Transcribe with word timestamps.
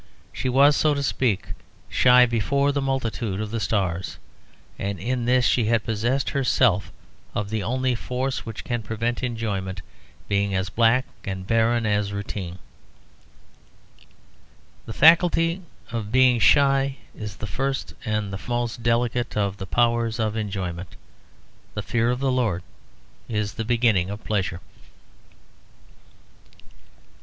She 0.33 0.49
was, 0.49 0.75
so 0.75 0.95
to 0.95 1.03
speak, 1.03 1.49
shy 1.87 2.25
before 2.25 2.71
the 2.71 2.81
multitude 2.81 3.39
of 3.39 3.51
the 3.51 3.59
stars, 3.59 4.17
and 4.79 4.97
in 4.97 5.25
this 5.25 5.45
she 5.45 5.65
had 5.65 5.83
possessed 5.83 6.31
herself 6.31 6.91
of 7.35 7.51
the 7.51 7.61
only 7.61 7.93
force 7.93 8.43
which 8.43 8.63
can 8.63 8.81
prevent 8.81 9.21
enjoyment 9.21 9.83
being 10.27 10.55
as 10.55 10.71
black 10.71 11.05
and 11.23 11.45
barren 11.45 11.85
as 11.85 12.11
routine. 12.13 12.57
The 14.87 14.93
faculty 14.93 15.61
of 15.91 16.11
being 16.11 16.39
shy 16.39 16.97
is 17.13 17.35
the 17.35 17.45
first 17.45 17.93
and 18.03 18.33
the 18.33 18.41
most 18.47 18.81
delicate 18.81 19.37
of 19.37 19.57
the 19.57 19.67
powers 19.67 20.19
of 20.19 20.35
enjoyment. 20.35 20.95
The 21.75 21.83
fear 21.83 22.09
of 22.09 22.19
the 22.19 22.31
Lord 22.31 22.63
is 23.29 23.53
the 23.53 23.65
beginning 23.65 24.09
of 24.09 24.23
pleasure. 24.23 24.61